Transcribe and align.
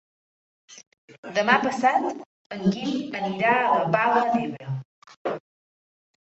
Demà 1.35 1.57
passat 1.65 2.07
en 2.55 2.63
Guim 2.77 3.19
anirà 3.21 3.53
a 3.59 3.69
la 3.75 3.85
Palma 3.97 4.25
d'Ebre. 4.33 5.37